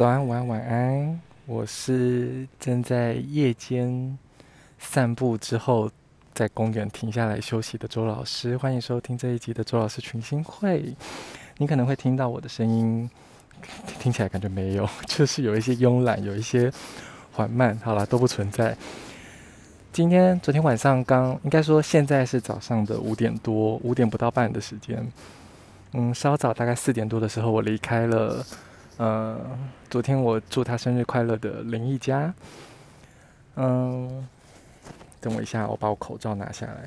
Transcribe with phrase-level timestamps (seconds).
[0.00, 1.20] 早安，晚安，晚安。
[1.44, 4.18] 我是正在夜间
[4.78, 5.90] 散步之后，
[6.32, 8.56] 在公园停下来休息的周老师。
[8.56, 10.96] 欢迎收听这一集的周老师群星会。
[11.58, 13.10] 你可能会听到我的声音，
[13.98, 16.72] 听起来感觉没有， 就是有一些慵懒，有一些
[17.32, 17.78] 缓慢。
[17.84, 18.74] 好了，都不存在。
[19.92, 25.06] 今天、昨天晚上刚，应该说现在是早上的五点多，五点不到半的时间。
[25.92, 28.42] 嗯，稍早大概四点多的时候，我离开了。
[29.00, 29.40] 呃，
[29.88, 32.34] 昨天我祝他生日快乐的林毅家。
[33.56, 34.28] 嗯，
[35.22, 36.86] 等我一下，我把我口罩拿下来。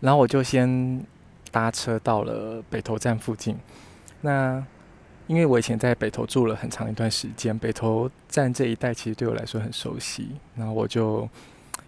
[0.00, 1.04] 然后我就先
[1.50, 3.54] 搭车到了北投站附近。
[4.22, 4.64] 那
[5.26, 10.30] 因为我以前在北投住了很长一段时间，北投站这一带其实对我来说很熟悉。
[10.56, 11.28] 然后我就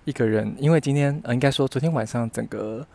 [0.04, 2.86] 一个人，因为今天呃，应该说昨天晚上整个。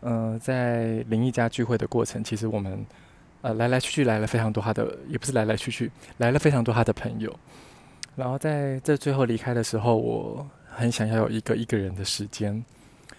[0.00, 2.84] 呃，在林毅家聚会的过程，其实我们
[3.46, 7.32] 呃来来去去来了非常多他的，也不是来来去去来了非常多他的朋友。
[8.16, 12.64] 然后在这最后离开的时候，我很想要有一个一个人的时间，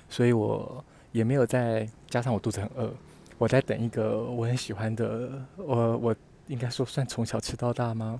[0.09, 2.93] 所以我也没有再加上我肚子很饿，
[3.37, 6.15] 我在等一个我很喜欢的，我我
[6.47, 8.19] 应该说算从小吃到大吗？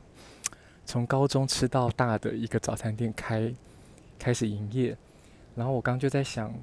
[0.86, 3.54] 从高中吃到大的一个早餐店开
[4.18, 4.96] 开始营业，
[5.56, 6.54] 然后我刚就在想。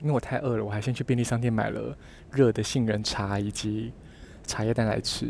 [0.00, 1.92] 因为我太饿了，我还先去便利商店买了
[2.30, 3.92] 热的杏仁茶以及
[4.48, 5.28] 茶叶蛋来吃。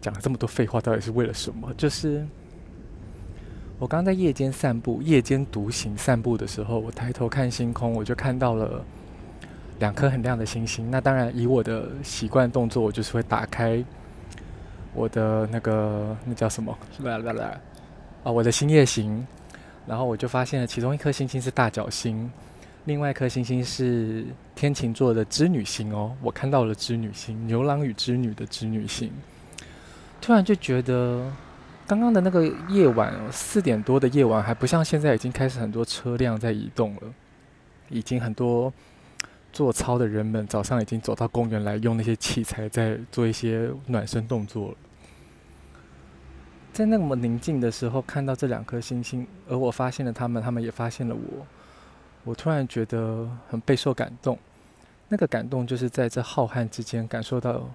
[0.00, 1.74] 讲了这么多废话，到底是为了什么？
[1.76, 2.24] 就是
[3.80, 8.84] 我刚刚在夜间散步，夜间独行散步的时候，我抬头看星空，我就看到了
[9.80, 10.88] 两颗很亮的星星。
[10.88, 13.84] 那当然，以我的习惯动作，我就是会打开
[14.94, 16.78] 我的那个那叫什么？
[17.00, 17.60] 来来来，
[18.22, 19.26] 啊，我的星夜行。
[19.84, 22.30] 然后我就发现了其中一颗星星是大角星。
[22.88, 29.12] 另外一颗星星是天琴座的织女星哦，我看到了织女星，牛郎与织女的织女星。
[30.22, 31.30] 突然就觉得，
[31.86, 37.02] 刚刚的那个夜晚，四点多的夜晚，还不像现在已经开始很多车辆在移动了，
[37.90, 38.72] 已经很多
[39.52, 44.76] 做操的人们早上已经走到公园来，用那些器材在做一些暖身动作了。
[46.72, 51.46] 在那么宁静的时候，看到这两颗星星，而我发现了他们，他们也发现了我。
[52.28, 54.38] 我突然觉得很备受感动，
[55.08, 57.66] 那个感动就是在这浩瀚之间感受到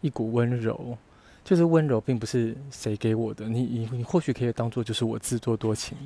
[0.00, 0.96] 一股温柔，
[1.42, 5.98] 就是温柔并不是谁给我的，你你你或许可以当做就是我自作多情。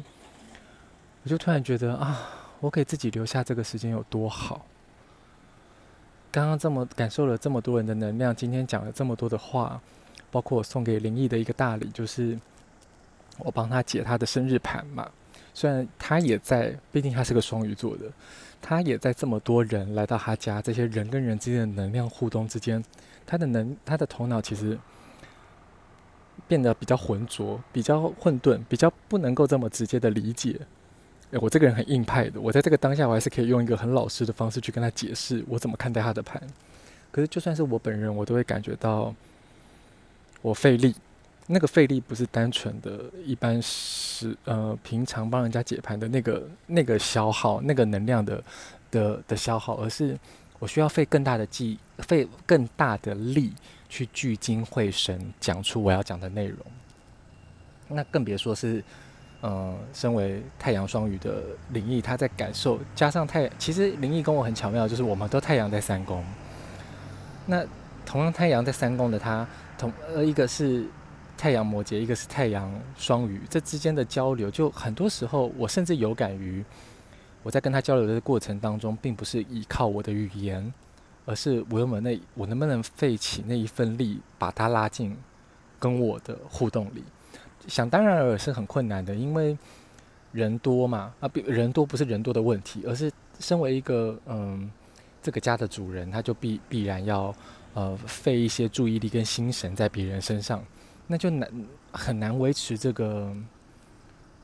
[1.22, 2.26] 我就突然觉得啊，
[2.59, 4.64] 我给自己留下这个时间有多好。
[6.30, 9.78] 刚刚这么感受了这么多人的能量，今天讲了这么多的话，
[10.30, 12.38] 包括我送给林毅的一个大礼，就是
[13.36, 15.06] 我帮他解他的生日盘嘛。
[15.60, 18.04] 虽然他也在，毕竟他是个双鱼座的，
[18.62, 22.82] 他也在这么多人来到他家，这些人跟人之间的能量互动之间，
[23.26, 24.78] 他的能，他的头脑其实
[26.48, 30.59] 变得比较浑浊，比较混沌，比较不能够这么直接的理解。
[31.32, 36.42] 诶，我这个人很硬派的，我在这个当下，我还是可以用一个很老实的方式去跟他解释我怎么看待他的盘。
[37.10, 39.15] 可是就算是我本人，我都会感觉到
[40.41, 40.94] 我费力。
[41.52, 48.40] 那个费力不是单纯的一般是呃平常帮人家解盘的那个那个消耗那个能量的
[48.88, 50.16] 的的消耗，而是
[50.60, 53.52] 我需要费更大的劲，费更大的力
[53.88, 56.58] 去聚精会神讲出我要讲的内容。
[57.88, 58.80] 那更别说是
[59.40, 66.24] 呃身为太阳双鱼的灵异，他在感受加上太，其实灵异跟我很巧妙，就是我们都太阳在三宫。
[67.46, 67.66] 那
[68.06, 69.44] 同样太阳在三宫的他，
[69.76, 70.86] 同呃一个是。
[71.40, 76.62] 太阳摩羯，一个是太阳双鱼，这之间的交流，就很多时候，我甚至有感于
[77.42, 80.70] 我在跟他交流的过程当中，并不是依靠我的语言，
[81.24, 85.16] 而是我有没有那我能不能费起那一份力，把他拉进
[85.78, 87.02] 跟我的互动里。
[87.66, 89.56] 想当然尔是很困难的，因为
[90.32, 94.70] 人多嘛，啊，人多不是人多的问题，而是身为一个嗯
[95.22, 97.34] 这个家的主人，他就必必然要
[97.72, 100.62] 呃费一些注意力跟心神在别人身上。
[101.10, 101.51] 那就难
[101.91, 103.34] 很难维持这个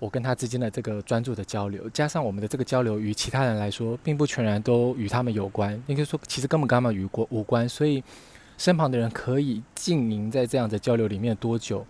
[0.01, 8.03] 我跟他之间的这个专注的交流，加上我们的这个交流与其他人来说，并不全然都与他们有关，应该说其实根本跟他们与过无关，所以
[8.59, 11.87] 身旁的人可以浸淫在这样的交流里面多久，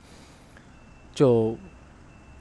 [1.15, 1.57] 就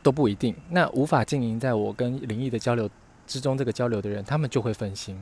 [0.04, 0.54] 都不一定。
[0.70, 2.90] 那无法浸淫在我跟林毅的交流
[3.26, 5.18] 之中，这个交流的人，他们就会分心。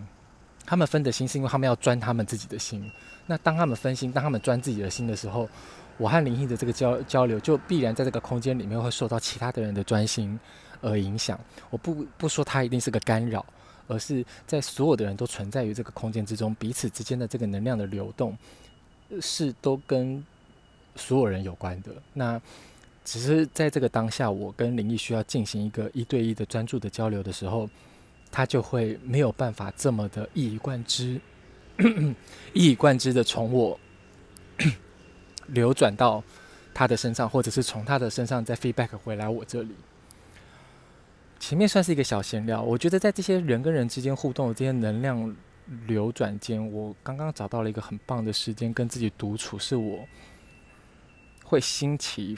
[0.66, 2.89] 他们分的心是因为他们要钻他们自己的心。
[3.27, 5.48] 那当他们分心，当他们钻自己的心的时候，
[5.98, 10.40] 我和林毅的这个交交流，就必然在这个空间里面会受到其他的人的专心
[10.81, 11.40] 而影响。
[11.69, 13.45] 我不不说他一定是个干扰，
[13.88, 18.38] 而是在所有的人都存在于这个空间之中，彼此之间的这个能量的流动，
[19.22, 20.24] 是都跟
[20.95, 21.92] 所有人有关的。
[22.13, 22.42] 那
[23.06, 27.69] 只是在这个当下，我跟灵异需要进行一个一对一的专注的交流的时候，
[28.31, 31.19] 他就会没有办法这么的一以贯之，
[32.54, 33.80] 一以贯之的从我
[35.48, 36.24] 流转到
[36.74, 39.75] 他的身上，或者是从他的身上再 feedback 回来我这里。
[41.40, 45.36] 前面算是一个小闲聊，我觉得在这些人跟人之间互动的这些能量
[45.88, 50.07] 流转间，我刚刚找到了一个很棒的时间跟自己独处，是我
[51.44, 52.38] 会兴起一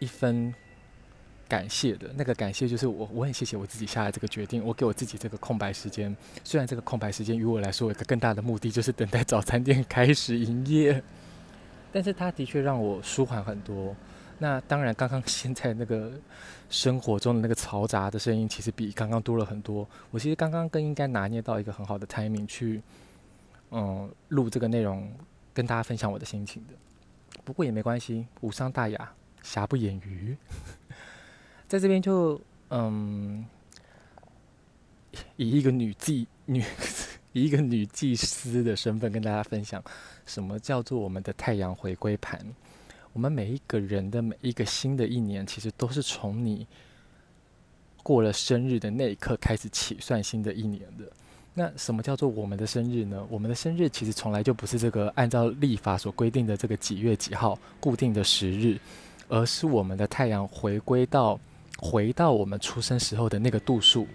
[0.00, 0.52] 一分
[1.48, 6.14] 感谢的那个感谢，就是我我很谢谢我自己下来这个决定，我给我自己这个空白时间。
[6.42, 11.00] 虽然这个空白时间于我来说有一个更大的目的，就是等待早餐店开始营业，
[11.92, 13.94] 但是它的确让我舒缓很多。
[14.38, 16.12] 那当然，刚刚现在那个
[16.70, 19.86] 生活中的那个嘈杂的声音，其实比刚刚多了很多。
[20.10, 22.80] 我其实刚刚更应该拿捏到一个很好的 timing 去，
[23.70, 25.12] 嗯，录这个内容，
[25.52, 26.74] 跟大家分享我的心情的。
[27.44, 30.34] 不过也没关系，无伤大雅，瑕不掩瑜。
[31.68, 32.40] 在这边就
[32.70, 33.44] 嗯，
[35.36, 36.64] 以一个女妓女，
[37.32, 39.82] 以一个女祭司的身份跟大家分享，
[40.26, 42.40] 什么叫做我们的太阳回归盘。
[43.12, 46.66] 我们每一个人的每一个新的一年，其实都是从你
[48.02, 51.10] 过了生日的那一刻开始起算新的一年的。
[51.52, 53.26] 那什么叫做我们的生日呢？
[53.28, 58.78] 我们的生日其实从来就不是这个按照历法所规定的这个几月几号固定的时日，
[59.28, 61.38] 而是我们的太阳回归到
[61.78, 64.06] 回到我们出生时候的那个度数，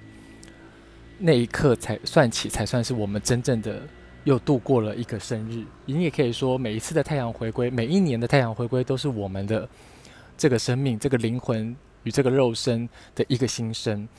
[1.18, 3.82] 那一刻才算起，才算是我们真正的。
[4.26, 9.70] 又度过了一个生日，你也可以说，每一次的太阳回归，每一年的太阳回归，都是我们的
[10.36, 14.10] 这个生命、这个灵魂与这个肉身的一个新生。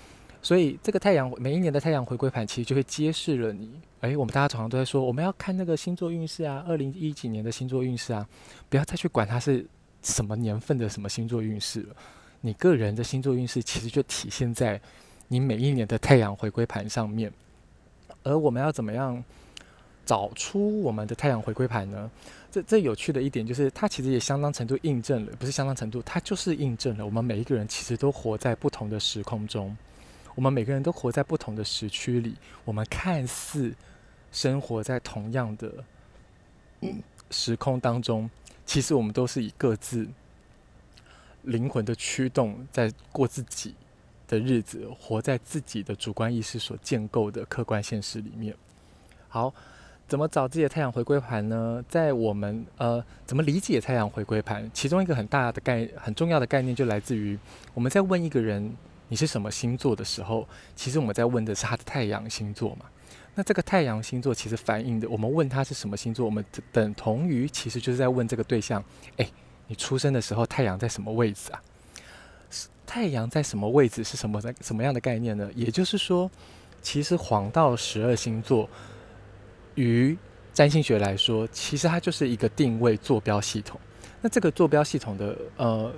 [0.40, 3.69] 所以，这个太阳每一年的太阳回归盘，其实就会揭示了你。
[4.02, 8.25] 诶，我们大家常常都在说，我们要看那个星座运势啊，二零一几年的星座运势啊，
[8.69, 9.66] 不要再去管它是
[10.02, 11.96] 什么年份的什么星座运势了。
[12.43, 14.81] 你个人的星座运势，其实就体现在
[15.28, 17.32] 你每一年的太阳回归盘上面。
[18.23, 19.23] 而我们要怎么样？
[20.05, 22.08] 找出我们的太阳回归盘呢？
[22.52, 29.76] 这这有趣的一点就是，它其实也相当程度印证了，不是相当程度，它就是印证了我们每一个人其实都活在不同的时空中，
[30.37, 33.75] 我们每个人都活在不同的时区里，我们看似
[34.31, 35.72] 生活在同样的
[37.32, 38.31] 时空当中，
[38.64, 40.06] 其实我们都是以各自
[41.43, 43.75] 灵魂的驱动在过自己
[44.26, 48.55] 的日子，活在自己的主观意识所建构的客观现实里面。
[49.28, 49.52] 好。
[50.08, 51.84] 怎么找自己的太阳回归盘呢？
[51.88, 54.70] 在我们呃，怎么理解太阳回归盘？
[54.73, 57.37] 其中一个很大的概、很重要的概念，就来自于
[57.75, 58.73] 我们在问一个人
[59.08, 60.46] 你是什么星座的时候，
[60.76, 62.87] 其实我们在问的是他的太阳星座嘛。
[63.34, 68.81] 那这个太阳星座其实反映的，我们问他是什么星座，我们等同于其实就是在问这个对象：
[69.17, 69.29] 哎，
[69.67, 71.61] 你出生的时候太阳在什么位置啊？
[72.87, 75.50] 太阳在什么位置是什么在什么样的概念呢？
[75.54, 76.31] 也就是说，
[76.81, 78.69] 其实黄道十二星座。
[79.75, 80.16] 于
[80.54, 83.78] 占星学来说，其实它就是一个定位坐标系统。
[84.22, 85.93] 那这个坐标系统的呃，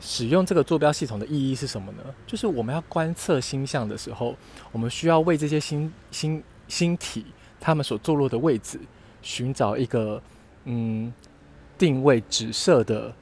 [0.00, 2.02] 使用这个坐标系统的意义是什么呢？
[2.26, 4.34] 就是我们要观测星象的时候，
[4.72, 7.26] 我们需要为这些星星星体
[7.60, 8.80] 它们所坐落的位置
[9.20, 10.22] 寻找一个
[10.64, 11.12] 嗯
[11.76, 13.14] 定位指涉的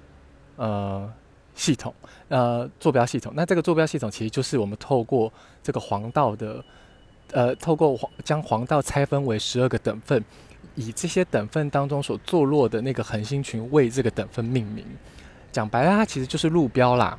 [0.54, 1.12] 呃
[1.54, 1.94] 系统
[2.28, 3.32] 呃坐标系统。
[3.34, 5.32] 那这个坐标系统其实就是我们透过
[5.62, 6.64] 这个黄道的。
[7.34, 10.22] 呃，透过黄将黄道拆分为十二个等份，
[10.74, 14.84] 以这些等份当中所坐落的那个恒星群为这个等份命名。
[15.50, 17.18] 讲白了，它其实就是路标啦。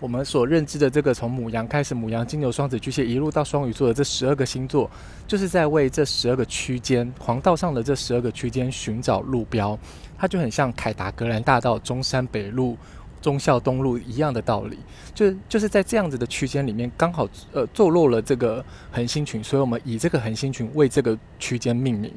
[0.00, 4.90] 我们所认知的这个从母羊开始，母羊、金牛、双子、巨蟹一路到双鱼座的这十二个星座，
[5.28, 9.78] 就是在为这十二个区间黄道上的这十二个区间寻找路标。
[10.18, 12.76] 它就很像凯达格兰大道、中山北路。
[13.20, 14.78] 忠孝东路一样的道理，
[15.14, 22.12] 就就是在这样子的区间里面，刚好呃坐落了这个恒星群，所以我们以这个恒星群为这个区间命名。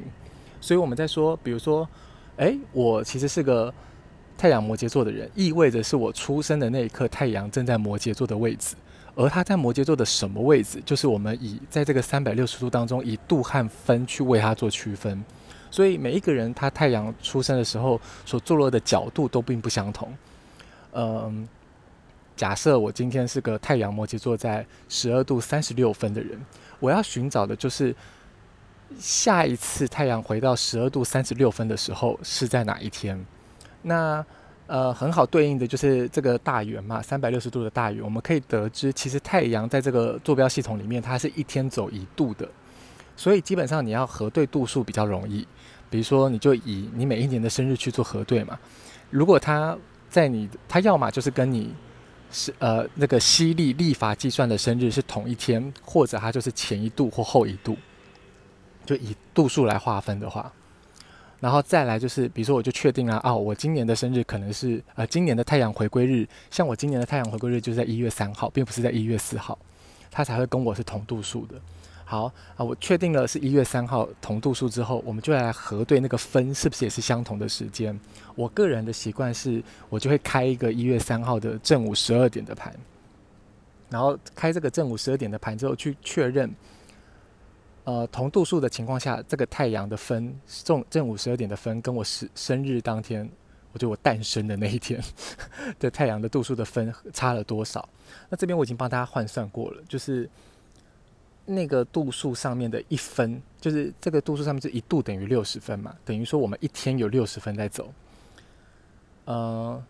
[0.60, 1.88] 所以我们在说，比如说，
[2.36, 3.72] 诶，我其实是个
[4.38, 8.76] 太阳摩羯座的人，意味着是我出生的那一刻，太阳正在摩羯座的位置，
[9.16, 15.22] 而它在摩羯座的什么位置，就是我们以在这个三百六十度当中以度和分去为它做区分。
[15.68, 20.12] 所以每一个人他太阳出生的时候所坐落的角度都并不相同。
[20.92, 21.48] 嗯，
[22.36, 26.38] 假设我今天是个太阳摩羯座在十二度三十六分的人，
[26.80, 27.94] 我要寻找的就是
[28.98, 33.18] 下一次太阳回到十二度三十六分的时候是在哪一天？
[33.82, 34.24] 那
[34.66, 42.48] 呃，很好对应的就是这个大圆嘛，三百六十度的大圆，我们可以得知，其实太阳在这个坐标系统里面，它是一天走一度的，
[43.16, 45.46] 所以基本上你要核对度数比较容易。
[45.90, 48.58] 比如说，你就以你每一年的生日去做核对嘛。
[49.10, 49.76] 如果他
[50.12, 51.74] 在你，他要么就是跟你
[52.30, 57.74] 是呃那个西历历法计算的生日是同一天，或者他就是前一度或后一度，
[58.84, 60.52] 就以度数来划分的话。
[61.40, 69.58] 然后再来就是，比如说我就确定了啊，我今年的生日可能是呃今年的太阳回归日，像我今年的太阳回归日就是在一月三号，并不是在一月四号，
[70.10, 71.56] 他才会跟我是同度数的。
[72.12, 77.98] 好啊，我确定了是一月三号同度数之后，我们就来核对那个分是不是也是相同的时间。
[78.34, 82.70] 我个人的习惯是，我就会开一个一月三号的正午十二点的盘，
[83.88, 86.54] 然后开这个正午十二点的盘之后去确认。
[87.84, 93.26] 呃，同度数的情况下，这个太阳的分正正午十二点的分，跟我生生日当天，
[93.72, 95.02] 我就我诞生的那一天
[95.80, 97.88] 的太阳的度数的分差了多少？
[98.28, 100.28] 那这边我已经帮大家换算过了，就是
[101.44, 107.92] 那个度数上面的一分，就是这个度数上面是一度等于六十分嘛，等于说我们一天有六十分在走。
[109.24, 109.82] 呃，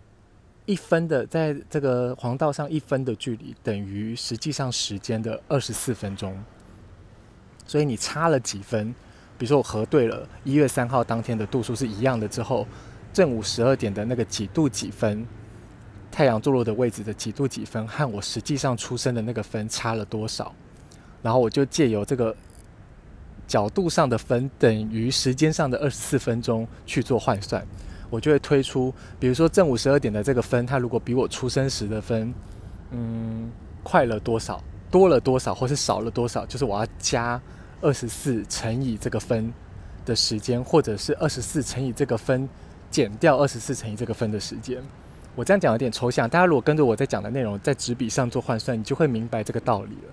[0.67, 6.37] 一分的在这个黄道上一分的距离，等于实际上时间的二十四分钟。
[7.67, 8.95] 所以你差了几分？
[9.39, 12.67] 比如说我核对了一月三号当天的度数是一样的之后，
[13.13, 15.27] 正午十二点的那个几度几分，
[16.11, 20.55] 太阳坐落的位置的几度几分，和我实际上出生的那个分差了多少？
[21.23, 22.35] 然后我就借由这个
[23.47, 27.65] 角度上的分等于时间上的二十四分钟去做换算，
[28.11, 32.35] 我就会推出，比如说正午十二点的这个分，它如果比我出生时的分，
[32.91, 33.51] 嗯，
[33.83, 34.63] 快了多少？
[34.91, 37.41] 多了多少，或是少了多少，就是我要加
[37.81, 39.51] 二十四乘以这个分
[40.05, 42.47] 的时间，或者是二十四乘以这个分
[42.91, 44.83] 减掉二十四乘以这个分的时间。
[45.35, 50.13] 我这样讲有点抽象，大家如果跟着我在讲的内容在纸笔上做换算，你就会明白这个道理了。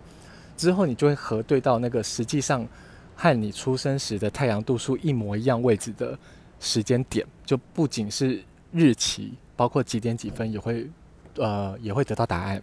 [0.59, 2.67] 之后你就会核对到那个实际上
[3.15, 6.19] 和你出生时的太阳度数一模一样位置的
[6.59, 10.85] 时间点，就不仅是日期，包括几点几分也会
[11.37, 12.61] 呃也会得到答案。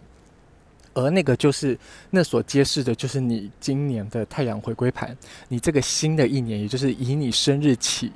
[0.93, 1.75] 而那个就是
[2.11, 8.11] 那所揭示的，就是你今年的太阳回归盘，你这个新的一年，也就是以你生日起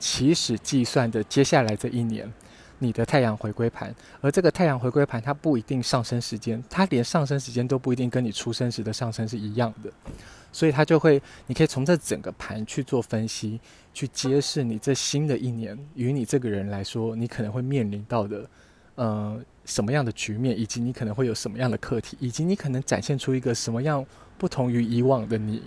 [0.00, 2.32] 起始计算的接下来这一年，
[2.80, 3.94] 你的太阳回归盘。
[4.20, 9.92] 而这个太阳回归盘，它不一定上升时间，它连上升时间都不一定跟你出生时的上升是一样的，
[10.50, 13.60] 所以它就会，你可以从这整个盘去做分析，
[13.94, 18.50] 去揭示你这新的一年与你这个人来说，你可能会面临到的，
[18.96, 19.40] 呃。
[19.66, 24.04] 什么样的局面，以及你可能会有什么样的课题，以及你可能展现出一个什么样
[24.36, 25.62] 不同于以往的你。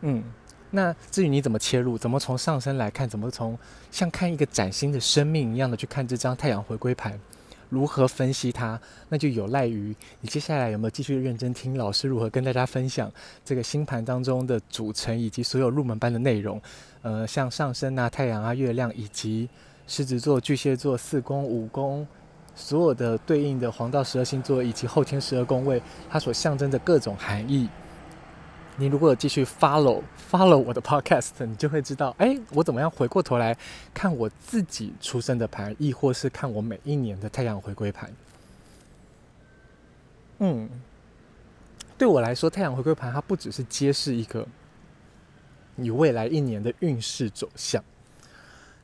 [0.00, 0.24] 嗯，
[0.70, 3.58] 那至于你怎么切入，怎么从上升来看，怎么从
[3.90, 7.18] 像看一个崭新的生命一样的去看这张太阳回归盘，
[7.68, 13.10] 如何分析它，那就有赖于你接下来有没有继续认真听老师如何跟大家分享
[13.44, 16.60] 这个星盘当中的组成以及所有入门班的内容。
[17.02, 19.48] 呃，像上升啊、太阳啊、月亮，以及
[19.86, 22.06] 狮子座、巨蟹座、四宫、五宫。
[22.56, 27.68] 所有的对应的黄道十二星座以及后天十二宫位，它所象征的各种含义，
[28.80, 33.54] 你如果继续 follow follow 我的 podcast，你就会知道，哎，我怎么样回过头来
[33.92, 38.10] 看我自己出生的盘，亦或是看我每一年的太阳回归盘。
[40.38, 40.66] 嗯，
[41.98, 44.48] 对我来说，太阳回归盘它不只是揭示一个
[45.74, 47.84] 你未来一年的运势走向，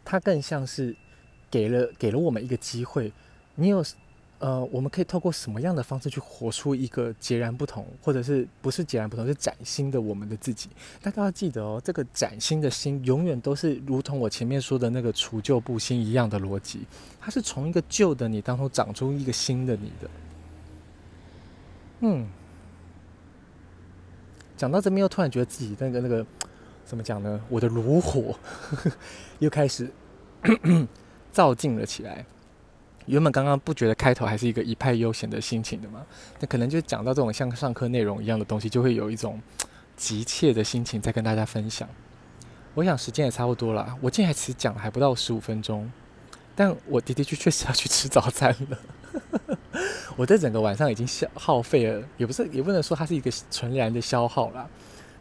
[0.05, 0.95] 它更像是
[1.51, 3.11] 给了给了我们一个机会。
[3.55, 3.83] 你有，
[4.39, 10.69] 呃，我们可以透过什么样的方式去活出一个截然不同，或者是不是截然不同，是崭新的我们的自己？
[11.01, 16.81] 大家要记得哦，这个崭新的心永远都是如同我前面说的那个除旧布新一样的逻辑，
[17.19, 20.11] 它是从一个旧的你当中长出一个新的你的。
[22.01, 22.29] 嗯，
[24.55, 26.27] 讲到这边又突然觉得自己那个那个
[26.85, 27.41] 怎么讲呢？
[27.49, 28.93] 我的炉火呵 呵
[29.39, 29.91] 又开始
[31.33, 32.27] 躁进了起来。
[33.07, 36.05] 原本刚刚不觉得开头还是一个一派悠闲的心情的嘛，
[36.41, 39.41] 那可能就讲到这种像上课内容一样的东西，就会有一种
[39.97, 41.89] 急切的心情在跟大家分享。
[42.75, 45.91] 我想时间也差不多了，我今天还其实讲了还不到十五分钟，
[46.55, 48.79] 但我的的确确实要去吃早餐了。
[50.17, 54.69] 我这整个晚上已经消耗费了，也不是也不能说它是一个纯然的消耗啦，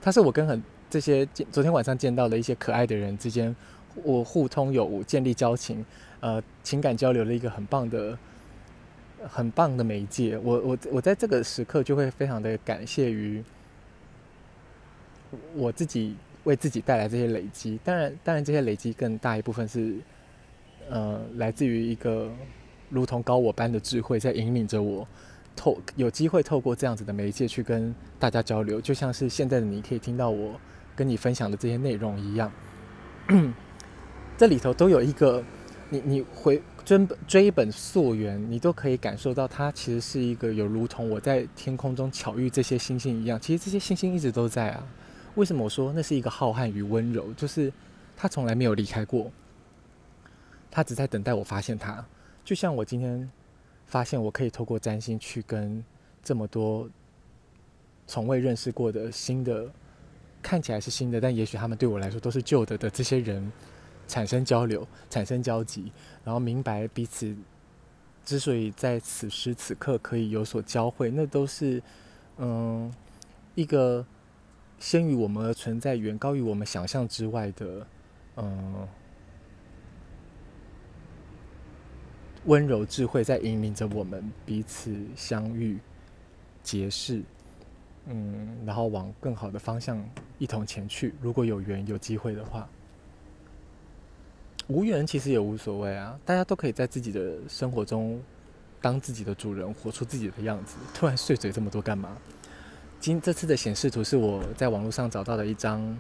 [0.01, 3.55] 它是我跟很这些昨天晚上见到的一些可爱的人之间，
[4.03, 5.85] 我互通有无，建立交情。
[6.21, 8.17] 呃，情感交流的一个很棒的、
[9.27, 10.37] 很棒的媒介。
[10.39, 13.43] 我我我在这个时刻就会非常的感谢于
[15.53, 17.79] 我自己为自己带来这些累积。
[17.83, 19.97] 当然，当然这些累积更大一部分是
[20.89, 22.31] 呃来自于一个
[22.89, 25.07] 如同高我般的智慧在引领着我
[25.55, 30.59] 透有机会透过这样子的媒介去跟大家交流，就像是现在的你可以听到我
[30.95, 32.51] 跟你分享的这些内容一样。
[34.37, 35.43] 这里头都有一个，
[35.89, 44.87] 你你回追追本溯源，你都可以感受到它其实是一个有如同我在天空中巧遇这些星星一样，其实这些星星一直都在啊。
[45.35, 47.33] 为什么我说那是一个浩瀚与温柔？
[47.33, 47.71] 就是
[48.15, 49.31] 它从来没有离开过，
[50.69, 52.05] 它只在等待我发现它。
[52.43, 53.29] 就像我今天
[53.85, 55.83] 发现，我可以透过占星去跟
[56.23, 56.89] 这么多
[58.05, 59.69] 从未认识过的新的，
[60.41, 63.51] 看起来是新的，但也许他们对我来说都是旧的的这些人
[64.07, 65.91] 产生交流、产生交集，
[66.23, 67.35] 然后明白彼此
[68.23, 71.81] 之所以在此时此刻可以有所交汇，那都是
[72.37, 72.93] 嗯
[73.55, 74.05] 一个
[74.79, 77.87] 先于我们而存在、远高于我们想象之外的
[78.37, 78.87] 嗯。
[82.47, 85.79] 温柔智慧在引领着我们彼此相遇、
[86.61, 87.23] 结识，
[88.05, 90.07] 嗯，然后往更好的方向
[90.37, 91.15] 一同前去。
[91.19, 92.69] 如果有缘、有机会的话，
[94.67, 96.19] 无缘其实也无所谓啊。
[96.25, 98.21] 大家都可以在自己的生活中
[98.81, 100.75] 当自己的主人，活出自己的样子。
[100.93, 102.17] 突然碎嘴这么多干嘛？
[102.99, 105.99] 今这次的显示图是我在网络上找到的一张，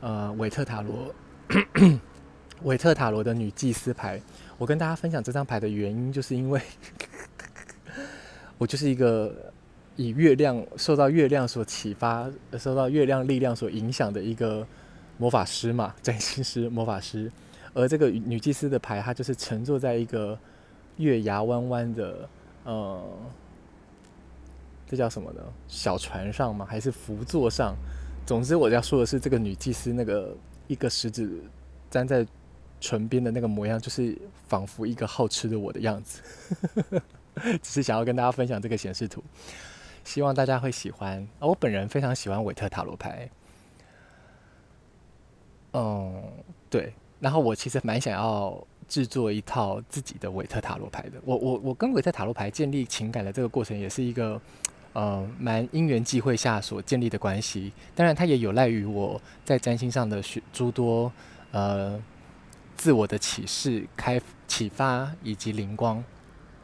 [0.00, 1.12] 呃，韦特塔罗，
[2.62, 4.20] 韦特塔罗的女祭司牌。
[4.56, 6.60] 我跟大家分享这张牌的原因，就是因为
[8.58, 9.52] 我就是一个
[9.96, 14.64] 以月亮受到月亮所启发、受到月亮力量所影响的一个
[15.18, 17.30] 魔法师嘛，占星师、魔法师。
[17.76, 20.36] 而这个女祭司的牌，它就是乘坐在一个
[20.96, 22.28] 月牙弯弯的，
[22.64, 23.00] 呃，
[24.88, 25.40] 这叫什么呢？
[25.68, 26.66] 小船上吗？
[26.68, 27.76] 还是浮座上？
[28.26, 31.40] 总之，我要说的是，这个女祭司那个一个食指
[31.90, 32.26] 粘在。
[32.78, 34.16] 唇边的那个模样，就是
[34.48, 36.20] 仿佛一个好吃的我的样子，
[37.62, 39.24] 只是想要跟大家分享这个显示图，
[40.04, 41.26] 希望大家会喜欢。
[41.38, 43.30] 我本人非常喜欢韦特塔罗牌，
[45.72, 46.22] 嗯，
[46.68, 46.92] 对。
[47.20, 48.56] 然后我其实蛮想要
[48.88, 51.12] 制作一套自己的韦特塔罗牌的。
[51.24, 54.40] 我我我跟韦特塔罗牌建立情感的这个过程，也是一个
[54.92, 57.72] 呃蛮因缘际会下所建立的关系。
[57.94, 61.12] 当然，它也有赖于我在占星上的许诸多
[61.52, 62.00] 呃。
[62.78, 66.04] 自我的启示、开启发以及灵光，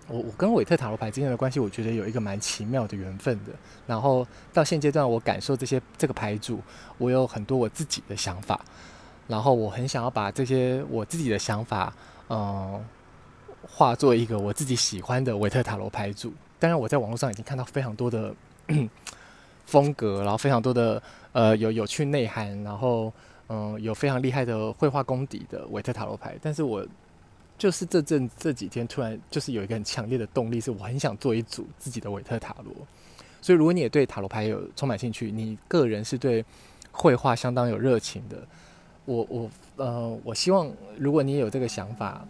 [0.07, 3.53] 我我跟韦特塔罗牌之间的关系，我觉得有一个蛮奇妙的缘分的。
[3.87, 6.61] 然后到现阶段，我感受这些这个牌组，
[6.99, 8.61] 我有很多我自己的想法。
[9.33, 11.91] 然后我很想要把这些我自己的想法，
[12.29, 12.85] 嗯，
[13.67, 16.31] 化作一个我自己喜欢的维特塔罗牌组。
[16.61, 18.35] 当然，我在网络上已经看到非常多的
[19.65, 23.11] 风格，然后非常多的呃有有趣内涵，然后。
[23.49, 26.87] 嗯，有非常厉害的绘画功底的维特塔罗牌，但是我
[27.59, 32.73] 就是这阵这几天突然就是有一个很强烈的动力，是我很想做一组自己的维特塔罗。
[33.43, 36.43] 所以，如果你也对塔罗牌有充满兴趣，你个人是对
[36.93, 38.39] 绘画相当有热情的，
[39.05, 42.25] 我我呃，我希望如果你有这个想法，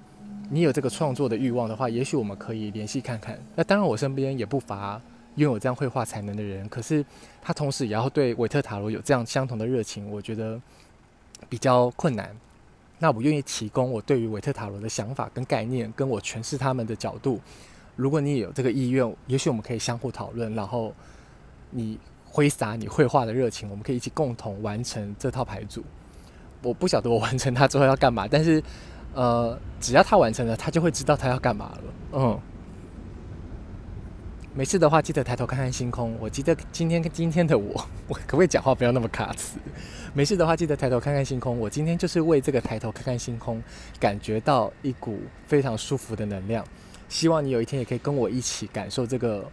[0.50, 3.38] 你有这个创作的欲望的话，也许我们可以联系看看。
[3.54, 5.00] 那当然，我身边也不乏
[5.36, 7.04] 拥有这样绘画才能的人，可是
[7.40, 10.60] 他同时也要对维特塔罗有这样相同的热情，我觉得。
[11.48, 12.30] 比较困难，
[13.00, 17.40] 那我愿意提供我对于维特塔罗的想法跟概念，跟我诠释他们的角度。
[17.96, 20.94] 如果你也有这个意愿，也许我们可以相互讨论，然后
[21.70, 25.82] 你挥洒你绘画的热情，我们可以一起共同完成这套牌组。
[26.62, 28.62] 我不晓得我完成它之后要干嘛，但是
[29.14, 31.82] 呃，只要他完成了，他就会知道他要干嘛了。
[32.12, 32.40] 嗯。
[34.54, 36.14] 没事的话，记得抬头看看星空。
[36.20, 37.72] 我记得今天今天的我，
[38.06, 39.58] 我可不可以讲话不要那么卡词？
[40.12, 41.58] 没事的话，记得抬头看看星空。
[41.58, 43.62] 我今天就是为这个抬头看看星空，
[43.98, 46.62] 感觉到一股非常舒服的能量。
[47.08, 49.50] 希望你有一天也可以跟我一起感受这个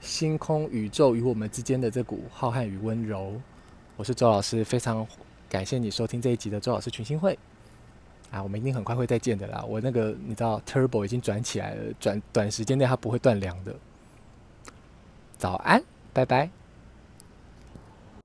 [0.00, 3.32] 星空宇宙与我们之间的这股浩瀚与温柔。
[3.96, 5.04] 我是周老师，非常
[5.56, 7.38] 感谢你收听这一集的周老师群星会。
[8.30, 9.64] 啊，我们一定很快会再见的啦。
[9.66, 13.74] 我那个你知道，Turbo 已经转起来了，转短时间内它不会断粮的。
[15.38, 16.50] 早安，拜拜。